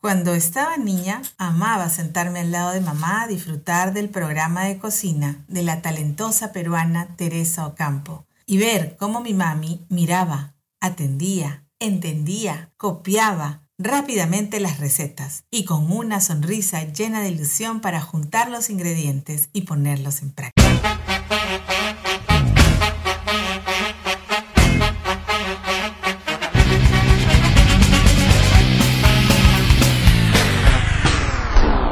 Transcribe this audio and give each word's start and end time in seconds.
Cuando 0.00 0.32
estaba 0.32 0.78
niña, 0.78 1.20
amaba 1.36 1.90
sentarme 1.90 2.40
al 2.40 2.52
lado 2.52 2.72
de 2.72 2.80
mamá 2.80 3.22
a 3.22 3.26
disfrutar 3.26 3.92
del 3.92 4.08
programa 4.08 4.64
de 4.64 4.78
cocina 4.78 5.44
de 5.46 5.62
la 5.62 5.82
talentosa 5.82 6.52
peruana 6.52 7.14
Teresa 7.16 7.66
Ocampo 7.66 8.24
y 8.46 8.56
ver 8.56 8.96
cómo 8.96 9.20
mi 9.20 9.34
mami 9.34 9.84
miraba, 9.90 10.54
atendía, 10.80 11.66
entendía, 11.78 12.72
copiaba 12.78 13.68
rápidamente 13.76 14.58
las 14.58 14.80
recetas 14.80 15.44
y 15.50 15.66
con 15.66 15.92
una 15.92 16.22
sonrisa 16.22 16.82
llena 16.84 17.20
de 17.20 17.28
ilusión 17.28 17.82
para 17.82 18.00
juntar 18.00 18.50
los 18.50 18.70
ingredientes 18.70 19.50
y 19.52 19.62
ponerlos 19.62 20.22
en 20.22 20.32
práctica. 20.32 20.98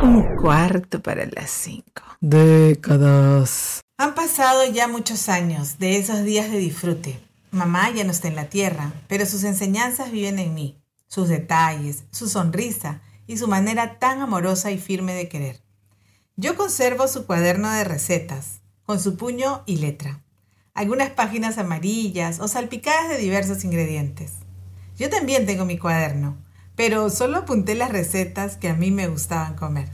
Un 0.00 0.36
cuarto 0.36 1.02
para 1.02 1.26
las 1.26 1.50
cinco. 1.50 2.02
Décadas. 2.20 3.80
Han 3.96 4.14
pasado 4.14 4.64
ya 4.70 4.86
muchos 4.86 5.28
años 5.28 5.80
de 5.80 5.98
esos 5.98 6.22
días 6.22 6.52
de 6.52 6.58
disfrute. 6.58 7.18
Mamá 7.50 7.90
ya 7.90 8.04
no 8.04 8.12
está 8.12 8.28
en 8.28 8.36
la 8.36 8.48
tierra, 8.48 8.92
pero 9.08 9.26
sus 9.26 9.42
enseñanzas 9.42 10.12
viven 10.12 10.38
en 10.38 10.54
mí, 10.54 10.80
sus 11.08 11.28
detalles, 11.28 12.04
su 12.12 12.28
sonrisa 12.28 13.00
y 13.26 13.38
su 13.38 13.48
manera 13.48 13.98
tan 13.98 14.20
amorosa 14.20 14.70
y 14.70 14.78
firme 14.78 15.14
de 15.14 15.28
querer. 15.28 15.60
Yo 16.36 16.54
conservo 16.54 17.08
su 17.08 17.26
cuaderno 17.26 17.68
de 17.72 17.82
recetas, 17.82 18.60
con 18.84 19.00
su 19.00 19.16
puño 19.16 19.64
y 19.66 19.78
letra, 19.78 20.22
algunas 20.74 21.10
páginas 21.10 21.58
amarillas 21.58 22.38
o 22.38 22.46
salpicadas 22.46 23.08
de 23.08 23.18
diversos 23.18 23.64
ingredientes. 23.64 24.34
Yo 24.96 25.10
también 25.10 25.44
tengo 25.44 25.64
mi 25.64 25.76
cuaderno, 25.76 26.36
pero 26.78 27.10
solo 27.10 27.38
apunté 27.38 27.74
las 27.74 27.90
recetas 27.90 28.56
que 28.56 28.68
a 28.68 28.74
mí 28.74 28.92
me 28.92 29.08
gustaban 29.08 29.56
comer. 29.56 29.88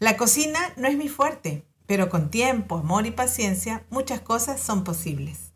La 0.00 0.16
cocina 0.16 0.58
no 0.76 0.88
es 0.88 0.96
mi 0.96 1.08
fuerte, 1.08 1.64
pero 1.86 2.08
con 2.08 2.28
tiempo, 2.28 2.78
amor 2.78 3.06
y 3.06 3.12
paciencia 3.12 3.86
muchas 3.88 4.20
cosas 4.20 4.60
son 4.60 4.82
posibles. 4.82 5.52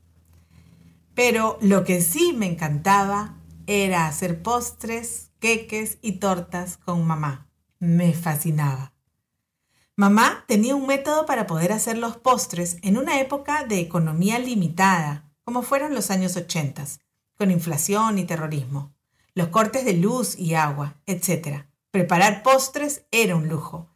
Pero 1.16 1.58
lo 1.60 1.82
que 1.82 2.00
sí 2.00 2.32
me 2.32 2.46
encantaba 2.46 3.34
era 3.66 4.06
hacer 4.06 4.40
postres, 4.40 5.32
queques 5.40 5.98
y 6.00 6.12
tortas 6.20 6.76
con 6.76 7.04
mamá. 7.04 7.48
Me 7.80 8.12
fascinaba. 8.12 8.92
Mamá 9.96 10.44
tenía 10.46 10.76
un 10.76 10.86
método 10.86 11.26
para 11.26 11.48
poder 11.48 11.72
hacer 11.72 11.98
los 11.98 12.18
postres 12.18 12.76
en 12.82 12.98
una 12.98 13.18
época 13.18 13.64
de 13.64 13.80
economía 13.80 14.38
limitada, 14.38 15.28
como 15.42 15.62
fueron 15.62 15.92
los 15.92 16.12
años 16.12 16.36
80, 16.36 16.84
con 17.36 17.50
inflación 17.50 18.20
y 18.20 18.24
terrorismo, 18.26 18.95
los 19.36 19.48
cortes 19.48 19.84
de 19.84 19.92
luz 19.92 20.36
y 20.38 20.54
agua, 20.54 20.96
etc. 21.04 21.66
Preparar 21.90 22.42
postres 22.42 23.04
era 23.10 23.36
un 23.36 23.48
lujo 23.48 23.86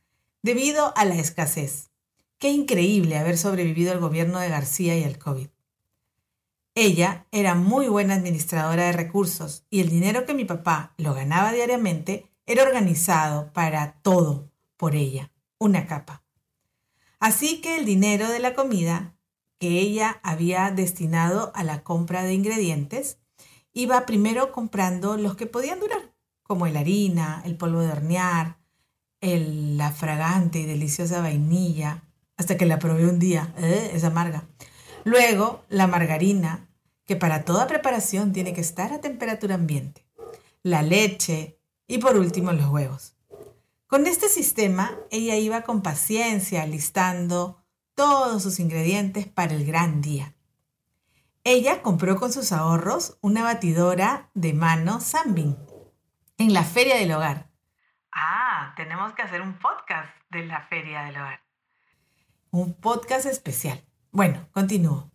debido 0.42 0.92
a 0.98 1.06
la 1.06 1.14
escasez. 1.14 1.90
Qué 2.38 2.50
increíble 2.50 3.16
haber 3.16 3.38
sobrevivido 3.38 3.90
al 3.92 4.00
gobierno 4.00 4.38
de 4.38 4.50
García 4.50 4.98
y 4.98 5.02
al 5.02 5.18
COVID. 5.18 5.48
Ella 6.74 7.26
era 7.32 7.54
muy 7.54 7.88
buena 7.88 8.16
administradora 8.16 8.84
de 8.84 8.92
recursos 8.92 9.64
y 9.70 9.80
el 9.80 9.88
dinero 9.88 10.26
que 10.26 10.34
mi 10.34 10.44
papá 10.44 10.92
lo 10.98 11.14
ganaba 11.14 11.52
diariamente 11.52 12.30
era 12.44 12.62
organizado 12.62 13.50
para 13.54 13.94
todo 14.02 14.50
por 14.76 14.94
ella, 14.94 15.32
una 15.56 15.86
capa. 15.86 16.22
Así 17.18 17.62
que 17.62 17.78
el 17.78 17.86
dinero 17.86 18.28
de 18.28 18.40
la 18.40 18.52
comida 18.52 19.16
que 19.58 19.78
ella 19.78 20.20
había 20.22 20.70
destinado 20.70 21.50
a 21.54 21.64
la 21.64 21.82
compra 21.82 22.24
de 22.24 22.34
ingredientes 22.34 23.19
iba 23.72 24.06
primero 24.06 24.52
comprando 24.52 25.16
los 25.16 25.36
que 25.36 25.46
podían 25.46 25.80
durar, 25.80 26.14
como 26.42 26.66
la 26.66 26.80
harina, 26.80 27.42
el 27.44 27.56
polvo 27.56 27.80
de 27.80 27.92
hornear, 27.92 28.58
la 29.20 29.92
fragante 29.92 30.60
y 30.60 30.66
deliciosa 30.66 31.20
vainilla, 31.20 32.04
hasta 32.36 32.56
que 32.56 32.66
la 32.66 32.78
probé 32.78 33.06
un 33.06 33.18
día, 33.18 33.52
¿eh? 33.58 33.90
es 33.94 34.04
amarga. 34.04 34.44
Luego, 35.04 35.64
la 35.68 35.86
margarina, 35.86 36.68
que 37.04 37.16
para 37.16 37.44
toda 37.44 37.66
preparación 37.66 38.32
tiene 38.32 38.52
que 38.52 38.60
estar 38.60 38.92
a 38.92 39.00
temperatura 39.00 39.56
ambiente. 39.56 40.06
La 40.62 40.82
leche 40.82 41.58
y 41.86 41.98
por 41.98 42.16
último 42.16 42.52
los 42.52 42.70
huevos. 42.70 43.14
Con 43.86 44.06
este 44.06 44.28
sistema, 44.28 44.96
ella 45.10 45.36
iba 45.36 45.62
con 45.62 45.82
paciencia 45.82 46.64
listando 46.66 47.60
todos 47.94 48.42
sus 48.42 48.60
ingredientes 48.60 49.26
para 49.26 49.54
el 49.54 49.66
gran 49.66 50.00
día. 50.00 50.34
Ella 51.44 51.82
compró 51.82 52.16
con 52.16 52.32
sus 52.32 52.52
ahorros 52.52 53.18
una 53.20 53.42
batidora 53.42 54.30
de 54.34 54.52
mano 54.52 55.00
Sambin 55.00 55.56
en 56.38 56.52
la 56.52 56.64
feria 56.64 56.96
del 56.96 57.12
hogar 57.12 57.50
Ah, 58.12 58.72
tenemos 58.76 59.12
que 59.14 59.22
hacer 59.22 59.40
un 59.40 59.58
podcast 59.58 60.10
de 60.30 60.44
la 60.44 60.62
Feria 60.62 61.02
del 61.02 61.16
Hogar. 61.16 61.40
Un 62.50 62.74
podcast 62.74 63.26
especial. 63.26 63.84
Bueno, 64.10 64.48
continúo. 64.52 65.10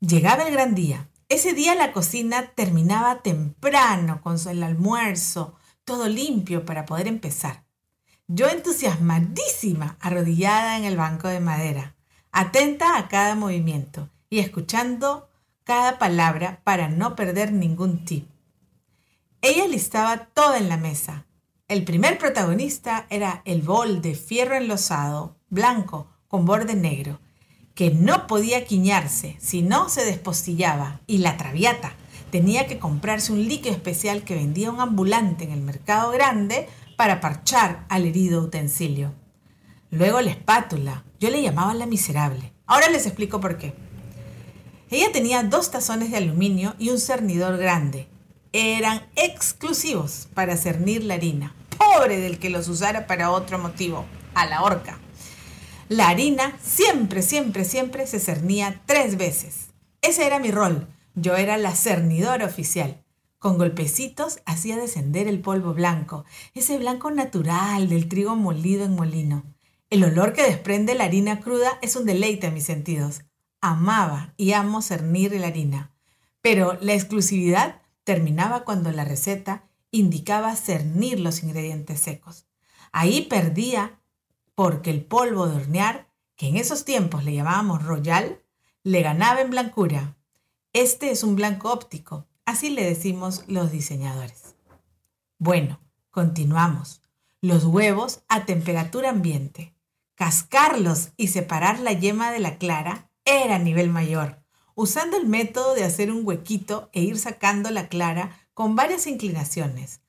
Llegaba 0.00 0.44
el 0.44 0.52
gran 0.52 0.74
día. 0.74 1.08
Ese 1.28 1.54
día 1.54 1.74
la 1.74 1.92
cocina 1.92 2.48
terminaba 2.54 3.22
temprano 3.22 4.20
con 4.20 4.36
el 4.48 4.62
almuerzo, 4.62 5.58
todo 5.84 6.08
limpio 6.08 6.64
para 6.64 6.84
poder 6.84 7.06
empezar. 7.06 7.64
Yo 8.26 8.48
entusiasmadísima, 8.48 9.96
arrodillada 10.00 10.76
en 10.76 10.84
el 10.84 10.96
banco 10.96 11.28
de 11.28 11.40
madera, 11.40 11.96
atenta 12.32 12.96
a 12.98 13.08
cada 13.08 13.34
movimiento 13.34 14.10
y 14.28 14.40
escuchando 14.40 15.29
cada 15.70 16.00
palabra 16.00 16.62
para 16.64 16.88
no 16.88 17.14
perder 17.14 17.52
ningún 17.52 18.04
tip. 18.04 18.28
Ella 19.40 19.68
listaba 19.68 20.24
todo 20.34 20.56
en 20.56 20.68
la 20.68 20.76
mesa, 20.76 21.26
el 21.68 21.84
primer 21.84 22.18
protagonista 22.18 23.06
era 23.08 23.42
el 23.44 23.62
bol 23.62 24.02
de 24.02 24.16
fierro 24.16 24.56
enlosado, 24.56 25.36
blanco, 25.48 26.08
con 26.26 26.44
borde 26.44 26.74
negro, 26.74 27.20
que 27.76 27.92
no 27.92 28.26
podía 28.26 28.64
quiñarse 28.64 29.36
si 29.38 29.62
no 29.62 29.88
se 29.88 30.04
despostillaba, 30.04 31.02
y 31.06 31.18
la 31.18 31.36
traviata 31.36 31.92
tenía 32.32 32.66
que 32.66 32.80
comprarse 32.80 33.32
un 33.32 33.46
líquido 33.46 33.72
especial 33.72 34.24
que 34.24 34.34
vendía 34.34 34.72
un 34.72 34.80
ambulante 34.80 35.44
en 35.44 35.52
el 35.52 35.60
mercado 35.60 36.10
grande 36.10 36.68
para 36.96 37.20
parchar 37.20 37.86
al 37.88 38.06
herido 38.06 38.42
utensilio. 38.42 39.14
Luego 39.92 40.20
la 40.20 40.30
espátula, 40.30 41.04
yo 41.20 41.30
le 41.30 41.42
llamaba 41.42 41.74
la 41.74 41.86
miserable. 41.86 42.52
Ahora 42.66 42.90
les 42.90 43.06
explico 43.06 43.40
por 43.40 43.56
qué. 43.56 43.72
Ella 44.90 45.12
tenía 45.12 45.42
dos 45.42 45.70
tazones 45.70 46.10
de 46.10 46.18
aluminio 46.18 46.74
y 46.78 46.90
un 46.90 46.98
cernidor 46.98 47.56
grande. 47.56 48.08
Eran 48.52 49.06
exclusivos 49.16 50.28
para 50.34 50.56
cernir 50.56 51.04
la 51.04 51.14
harina 51.14 51.54
pobre 51.80 52.20
del 52.20 52.38
que 52.38 52.50
los 52.50 52.68
usara 52.68 53.06
para 53.06 53.30
otro 53.30 53.58
motivo, 53.58 54.04
a 54.34 54.46
la 54.46 54.62
horca. 54.62 54.98
La 55.88 56.08
harina 56.08 56.56
siempre, 56.62 57.22
siempre, 57.22 57.64
siempre 57.64 58.06
se 58.06 58.20
cernía 58.20 58.82
tres 58.86 59.16
veces. 59.16 59.70
Ese 60.02 60.26
era 60.26 60.38
mi 60.38 60.50
rol. 60.50 60.88
Yo 61.14 61.36
era 61.36 61.56
la 61.56 61.74
cernidora 61.74 62.46
oficial. 62.46 63.04
Con 63.38 63.56
golpecitos 63.56 64.40
hacía 64.44 64.76
descender 64.76 65.26
el 65.26 65.40
polvo 65.40 65.72
blanco, 65.72 66.24
ese 66.54 66.78
blanco 66.78 67.10
natural 67.10 67.88
del 67.88 68.08
trigo 68.08 68.36
molido 68.36 68.84
en 68.84 68.94
molino. 68.94 69.42
El 69.88 70.04
olor 70.04 70.34
que 70.34 70.42
desprende 70.42 70.94
la 70.94 71.04
harina 71.04 71.40
cruda 71.40 71.78
es 71.80 71.96
un 71.96 72.04
deleite 72.04 72.46
a 72.46 72.50
mis 72.50 72.64
sentidos. 72.64 73.22
Amaba 73.60 74.34
y 74.36 74.52
amo 74.52 74.82
cernir 74.82 75.32
la 75.32 75.48
harina. 75.48 75.92
Pero 76.40 76.78
la 76.80 76.94
exclusividad 76.94 77.82
terminaba 78.04 78.64
cuando 78.64 78.90
la 78.90 79.04
receta 79.04 79.64
indicaba 79.90 80.56
cernir 80.56 81.20
los 81.20 81.42
ingredientes 81.42 82.00
secos. 82.00 82.46
Ahí 82.92 83.22
perdía 83.22 84.00
porque 84.54 84.90
el 84.90 85.04
polvo 85.04 85.46
de 85.46 85.56
hornear, 85.56 86.08
que 86.36 86.48
en 86.48 86.56
esos 86.56 86.84
tiempos 86.84 87.24
le 87.24 87.34
llamábamos 87.34 87.84
royal, 87.84 88.42
le 88.82 89.02
ganaba 89.02 89.40
en 89.40 89.50
blancura. 89.50 90.16
Este 90.72 91.10
es 91.10 91.22
un 91.22 91.36
blanco 91.36 91.72
óptico, 91.72 92.26
así 92.44 92.70
le 92.70 92.84
decimos 92.84 93.44
los 93.46 93.70
diseñadores. 93.72 94.54
Bueno, 95.38 95.80
continuamos. 96.10 97.02
Los 97.40 97.64
huevos 97.64 98.22
a 98.28 98.44
temperatura 98.44 99.10
ambiente. 99.10 99.74
Cascarlos 100.14 101.10
y 101.16 101.28
separar 101.28 101.80
la 101.80 101.92
yema 101.92 102.30
de 102.30 102.40
la 102.40 102.58
clara 102.58 103.09
era 103.24 103.58
nivel 103.58 103.90
mayor, 103.90 104.40
usando 104.74 105.16
el 105.16 105.26
método 105.26 105.74
de 105.74 105.84
hacer 105.84 106.10
un 106.10 106.26
huequito 106.26 106.88
e 106.92 107.02
ir 107.02 107.18
sacando 107.18 107.70
la 107.70 107.88
clara 107.88 108.46
con 108.54 108.76
varias 108.76 109.06
inclinaciones. 109.06 110.00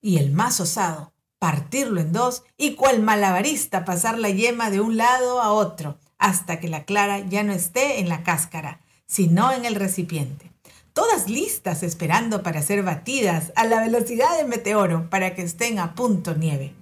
Y 0.00 0.18
el 0.18 0.32
más 0.32 0.60
osado, 0.60 1.12
partirlo 1.38 2.00
en 2.00 2.12
dos 2.12 2.44
y 2.56 2.74
cual 2.74 3.00
malabarista 3.00 3.84
pasar 3.84 4.18
la 4.18 4.30
yema 4.30 4.70
de 4.70 4.80
un 4.80 4.96
lado 4.96 5.40
a 5.40 5.52
otro, 5.52 5.98
hasta 6.18 6.60
que 6.60 6.68
la 6.68 6.84
clara 6.84 7.20
ya 7.20 7.42
no 7.42 7.52
esté 7.52 8.00
en 8.00 8.08
la 8.08 8.22
cáscara, 8.22 8.80
sino 9.06 9.52
en 9.52 9.64
el 9.64 9.74
recipiente. 9.74 10.52
Todas 10.92 11.28
listas 11.28 11.82
esperando 11.82 12.42
para 12.42 12.60
ser 12.60 12.82
batidas 12.82 13.52
a 13.54 13.64
la 13.64 13.80
velocidad 13.80 14.36
del 14.36 14.48
meteoro 14.48 15.08
para 15.10 15.34
que 15.34 15.42
estén 15.42 15.78
a 15.78 15.94
punto 15.94 16.34
nieve. 16.34 16.74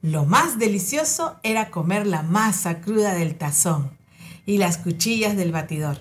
Lo 0.00 0.24
más 0.24 0.58
delicioso 0.58 1.36
era 1.42 1.70
comer 1.70 2.06
la 2.06 2.22
masa 2.22 2.80
cruda 2.80 3.14
del 3.14 3.36
tazón 3.36 3.99
y 4.46 4.58
las 4.58 4.78
cuchillas 4.78 5.36
del 5.36 5.52
batidor. 5.52 5.98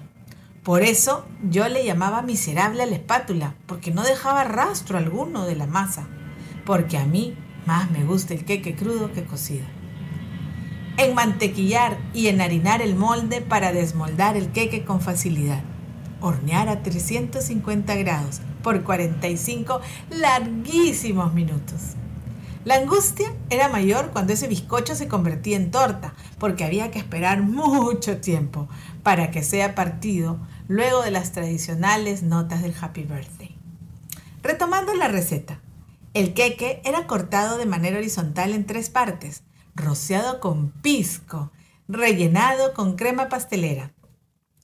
Por 0.63 0.83
eso 0.83 1.25
yo 1.49 1.67
le 1.69 1.85
llamaba 1.85 2.21
miserable 2.21 2.83
a 2.83 2.85
la 2.85 2.95
espátula, 2.95 3.55
porque 3.65 3.91
no 3.91 4.03
dejaba 4.03 4.43
rastro 4.43 4.97
alguno 4.97 5.45
de 5.45 5.55
la 5.55 5.67
masa. 5.67 6.07
porque 6.65 6.97
a 6.99 7.05
mí 7.05 7.35
más 7.65 7.89
me 7.89 8.03
gusta 8.03 8.35
el 8.35 8.45
queque 8.45 8.75
crudo 8.75 9.11
que 9.11 9.23
cocido. 9.23 9.65
En 10.97 11.15
mantequillar 11.15 11.97
y 12.13 12.27
enharinar 12.27 12.81
el 12.83 12.95
molde 12.95 13.41
para 13.41 13.71
desmoldar 13.71 14.37
el 14.37 14.51
queque 14.51 14.83
con 14.85 15.01
facilidad. 15.01 15.63
Hornear 16.21 16.69
a 16.69 16.83
350 16.83 17.95
grados 17.95 18.41
por 18.61 18.83
45 18.83 19.81
larguísimos 20.11 21.33
minutos. 21.33 21.95
La 22.65 22.75
angustia 22.75 23.33
era 23.49 23.69
mayor 23.69 24.11
cuando 24.11 24.33
ese 24.33 24.47
bizcocho 24.47 24.93
se 24.93 25.07
convertía 25.07 25.55
en 25.55 25.71
torta, 25.71 26.13
porque 26.39 26.65
había 26.65 26.91
que 26.91 26.99
esperar 26.99 27.41
mucho 27.41 28.17
tiempo 28.17 28.67
para 29.01 29.31
que 29.31 29.43
sea 29.43 29.75
partido 29.75 30.39
luego 30.67 31.01
de 31.01 31.11
las 31.11 31.31
tradicionales 31.31 32.21
notas 32.21 32.61
del 32.61 32.75
Happy 32.79 33.03
Birthday. 33.03 33.55
Retomando 34.43 34.93
la 34.93 35.07
receta, 35.07 35.61
el 36.13 36.33
queque 36.33 36.81
era 36.83 37.07
cortado 37.07 37.57
de 37.57 37.65
manera 37.65 37.97
horizontal 37.97 38.51
en 38.51 38.65
tres 38.65 38.89
partes, 38.89 39.43
rociado 39.73 40.41
con 40.41 40.71
pisco, 40.71 41.51
rellenado 41.87 42.73
con 42.73 42.97
crema 42.97 43.29
pastelera 43.29 43.93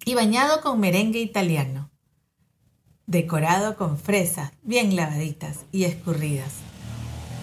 y 0.03 0.15
bañado 0.15 0.61
con 0.61 0.81
merengue 0.81 1.19
italiano, 1.19 1.89
decorado 3.07 3.77
con 3.77 3.97
fresas 3.97 4.51
bien 4.63 4.95
lavaditas 4.97 5.59
y 5.71 5.85
escurridas. 5.85 6.51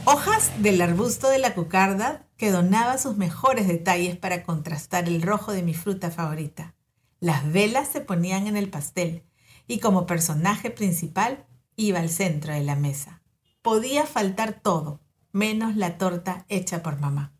Hojas 0.04 0.50
del 0.60 0.82
arbusto 0.82 1.28
de 1.28 1.38
la 1.38 1.54
cucarda 1.54 2.26
que 2.36 2.50
donaba 2.50 2.98
sus 2.98 3.16
mejores 3.16 3.68
detalles 3.68 4.16
para 4.16 4.42
contrastar 4.42 5.06
el 5.06 5.22
rojo 5.22 5.52
de 5.52 5.62
mi 5.62 5.74
fruta 5.74 6.10
favorita. 6.10 6.74
Las 7.20 7.52
velas 7.52 7.86
se 7.86 8.00
ponían 8.00 8.48
en 8.48 8.56
el 8.56 8.68
pastel 8.68 9.22
y 9.68 9.78
como 9.78 10.04
personaje 10.04 10.70
principal 10.70 11.46
iba 11.76 12.00
al 12.00 12.10
centro 12.10 12.52
de 12.52 12.64
la 12.64 12.74
mesa. 12.74 13.22
Podía 13.62 14.04
faltar 14.04 14.60
todo, 14.60 15.00
menos 15.30 15.76
la 15.76 15.98
torta 15.98 16.46
hecha 16.48 16.82
por 16.82 16.98
mamá. 16.98 17.32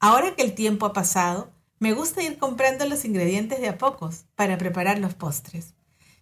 Ahora 0.00 0.34
que 0.34 0.42
el 0.42 0.56
tiempo 0.56 0.86
ha 0.86 0.92
pasado, 0.92 1.52
me 1.78 1.92
gusta 1.92 2.24
ir 2.24 2.38
comprando 2.38 2.86
los 2.86 3.04
ingredientes 3.04 3.60
de 3.60 3.68
a 3.68 3.78
pocos 3.78 4.24
para 4.34 4.58
preparar 4.58 4.98
los 4.98 5.14
postres. 5.14 5.74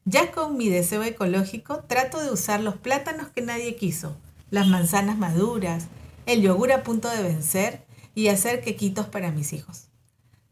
Ya 0.05 0.33
con 0.33 0.59
mi 0.59 0.69
deseo 0.69 1.03
ecológico 1.03 1.85
trato 1.85 2.21
de 2.21 2.31
usar 2.31 2.61
los 2.61 2.77
plátanos 2.77 3.29
que 3.29 3.41
nadie 3.41 3.77
quiso, 3.77 4.19
las 4.51 4.67
manzanas 4.67 5.19
maduras, 5.19 5.87
el 6.27 6.43
yogur 6.43 6.73
a 6.73 6.83
punto 6.83 7.09
de 7.09 7.23
vencer 7.23 7.87
y 8.15 8.29
hacer 8.29 8.61
quequitos 8.61 9.07
para 9.07 9.31
mis 9.31 9.53
hijos. 9.53 9.89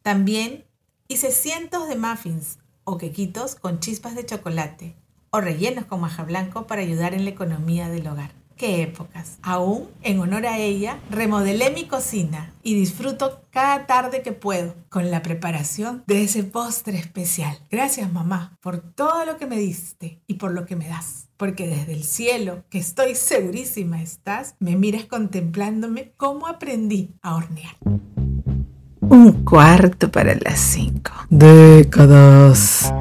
También 0.02 0.64
hice 1.08 1.30
cientos 1.30 1.88
de 1.88 1.96
muffins 1.96 2.58
o 2.84 2.98
quequitos 2.98 3.54
con 3.54 3.80
chispas 3.80 4.14
de 4.14 4.24
chocolate 4.24 4.96
o 5.30 5.40
rellenos 5.40 5.84
con 5.84 6.00
maja 6.00 6.24
blanco 6.24 6.66
para 6.66 6.82
ayudar 6.82 7.14
en 7.14 7.24
la 7.24 7.30
economía 7.30 7.88
del 7.88 8.06
hogar. 8.06 8.32
¡Qué 8.58 8.82
épocas! 8.82 9.38
Aún, 9.42 9.88
en 10.02 10.18
honor 10.18 10.44
a 10.44 10.58
ella, 10.58 10.98
remodelé 11.10 11.70
mi 11.70 11.84
cocina 11.84 12.52
y 12.64 12.74
disfruto 12.74 13.42
cada 13.50 13.86
tarde 13.86 14.20
que 14.20 14.32
puedo 14.32 14.74
con 14.88 15.12
la 15.12 15.22
preparación 15.22 16.02
de 16.08 16.24
ese 16.24 16.42
postre 16.42 16.98
especial. 16.98 17.56
Gracias 17.70 18.12
mamá 18.12 18.58
por 18.60 18.78
todo 18.80 19.24
lo 19.24 19.36
que 19.36 19.46
me 19.46 19.58
diste 19.58 20.20
y 20.26 20.34
por 20.34 20.50
lo 20.50 20.66
que 20.66 20.74
me 20.74 20.88
das. 20.88 21.28
Porque 21.36 21.68
desde 21.68 21.92
el 21.92 22.02
cielo, 22.02 22.64
que 22.68 22.78
estoy 22.78 23.14
segurísima 23.14 24.02
estás, 24.02 24.56
me 24.58 24.74
miras 24.74 25.04
contemplándome 25.04 26.12
cómo 26.16 26.48
aprendí 26.48 27.14
a 27.22 27.36
hornear. 27.36 27.76
Un 29.00 29.44
cuarto 29.44 30.10
para 30.10 30.34
las 30.34 30.58
cinco. 30.58 31.12
Décadas. 31.30 32.92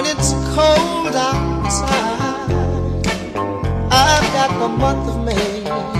when 0.00 0.16
it's 0.16 0.32
cold 0.54 1.14
outside. 1.14 2.56
I've 3.92 4.32
got 4.32 4.58
the 4.58 4.68
month 4.68 5.08
of 5.08 5.24
May. 5.26 5.99